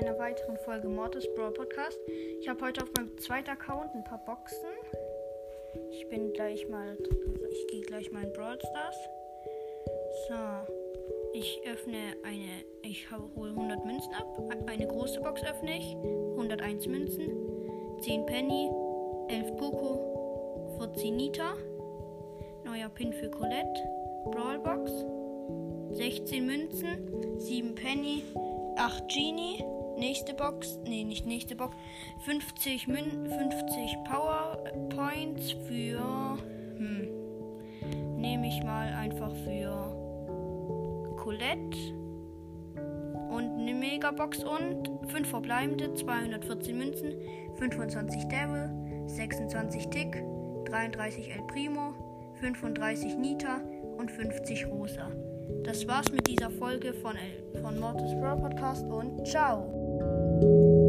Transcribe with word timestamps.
weiteren 0.00 0.56
Folge 0.64 0.88
Mortis 0.88 1.28
Brawl 1.34 1.52
Podcast. 1.52 1.98
Ich 2.40 2.48
habe 2.48 2.64
heute 2.64 2.82
auf 2.82 2.90
meinem 2.96 3.18
zweiten 3.18 3.50
Account 3.50 3.94
ein 3.94 4.02
paar 4.02 4.24
Boxen. 4.24 4.70
Ich 5.90 6.08
bin 6.08 6.32
gleich 6.32 6.66
mal, 6.70 6.96
ich 7.50 7.66
gehe 7.66 7.82
gleich 7.82 8.10
mal 8.10 8.24
in 8.24 8.32
Brawl 8.32 8.58
Stars. 8.58 8.96
So, 10.28 10.34
ich 11.34 11.60
öffne 11.66 12.16
eine, 12.24 12.64
ich 12.80 13.06
hole 13.10 13.50
100 13.50 13.84
Münzen 13.84 14.14
ab. 14.14 14.26
Eine 14.66 14.86
große 14.86 15.20
Box 15.20 15.42
öffne 15.44 15.76
ich, 15.76 15.94
101 16.38 16.86
Münzen, 16.86 17.28
10 18.00 18.24
Penny, 18.24 18.70
11 19.28 19.56
Poco, 19.58 20.78
14 20.78 21.14
Nita, 21.14 21.52
neuer 22.64 22.88
Pin 22.88 23.12
für 23.12 23.28
Colette, 23.28 23.78
Brawl 24.30 24.58
Box, 24.58 24.90
16 25.98 26.46
Münzen, 26.46 27.38
7 27.38 27.74
Penny, 27.74 28.22
8 28.76 29.06
Genie, 29.08 29.62
nächste 29.98 30.34
Box, 30.34 30.78
nee, 30.84 31.04
nicht 31.04 31.26
nächste 31.26 31.56
Box, 31.56 31.76
50, 32.24 32.88
Mün 32.88 33.28
50 33.28 33.96
Power 34.08 34.62
Points 34.90 35.52
für, 35.66 36.38
hm, 36.76 37.08
nehme 38.16 38.48
ich 38.48 38.62
mal 38.62 38.92
einfach 38.94 39.34
für 39.44 41.16
Colette 41.16 41.76
und 43.30 43.58
eine 43.58 43.74
Megabox 43.74 44.44
und 44.44 44.90
5 45.08 45.28
verbleibende, 45.28 45.94
214 45.94 46.76
Münzen, 46.76 47.14
25 47.56 48.24
Daryl, 48.28 48.70
26 49.06 49.88
Tick, 49.88 50.22
33 50.66 51.30
El 51.30 51.42
Primo, 51.46 51.94
35 52.40 53.16
Nita 53.16 53.60
und 53.96 54.10
50 54.10 54.66
Rosa. 54.66 55.10
Das 55.64 55.86
war's 55.86 56.10
mit 56.12 56.26
dieser 56.26 56.50
Folge 56.50 56.92
von, 56.94 57.16
von 57.60 57.78
Mortis 57.78 58.12
Pro 58.20 58.36
Podcast 58.36 58.84
und 58.86 59.26
ciao! 59.26 60.81